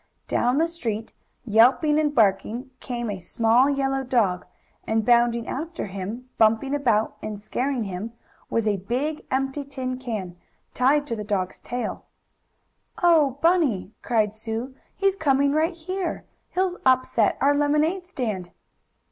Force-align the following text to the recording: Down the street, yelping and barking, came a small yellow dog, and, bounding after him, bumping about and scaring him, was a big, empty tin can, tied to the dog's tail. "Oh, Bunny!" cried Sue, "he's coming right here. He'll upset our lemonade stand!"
Down 0.27 0.57
the 0.57 0.67
street, 0.67 1.13
yelping 1.45 1.99
and 1.99 2.15
barking, 2.15 2.71
came 2.79 3.07
a 3.07 3.19
small 3.19 3.69
yellow 3.69 4.03
dog, 4.03 4.47
and, 4.87 5.05
bounding 5.05 5.45
after 5.47 5.85
him, 5.85 6.27
bumping 6.39 6.73
about 6.73 7.17
and 7.21 7.39
scaring 7.39 7.83
him, 7.83 8.13
was 8.49 8.65
a 8.67 8.77
big, 8.77 9.23
empty 9.29 9.63
tin 9.63 9.99
can, 9.99 10.37
tied 10.73 11.05
to 11.05 11.15
the 11.15 11.23
dog's 11.23 11.59
tail. 11.59 12.05
"Oh, 13.03 13.37
Bunny!" 13.43 13.93
cried 14.01 14.33
Sue, 14.33 14.73
"he's 14.95 15.15
coming 15.15 15.51
right 15.51 15.75
here. 15.75 16.25
He'll 16.49 16.77
upset 16.83 17.37
our 17.39 17.53
lemonade 17.53 18.07
stand!" 18.07 18.49